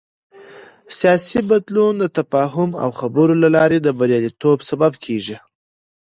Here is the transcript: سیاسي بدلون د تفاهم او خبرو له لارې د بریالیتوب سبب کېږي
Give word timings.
سیاسي 0.97 1.39
بدلون 1.49 1.93
د 1.99 2.05
تفاهم 2.17 2.69
او 2.83 2.89
خبرو 2.99 3.33
له 3.43 3.49
لارې 3.55 3.77
د 3.81 3.87
بریالیتوب 3.99 4.57
سبب 4.69 4.93
کېږي 5.05 5.37